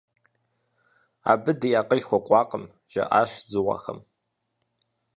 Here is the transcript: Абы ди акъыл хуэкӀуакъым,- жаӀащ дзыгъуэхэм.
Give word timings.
Абы 1.31 1.51
ди 1.59 1.69
акъыл 1.79 2.01
хуэкӀуакъым,- 2.07 2.63
жаӀащ 2.91 3.31
дзыгъуэхэм. 3.45 3.99